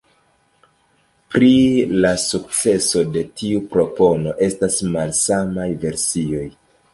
[1.33, 1.49] Pri
[2.05, 6.43] la sukceso de tiu propono estas malsamaj versioj.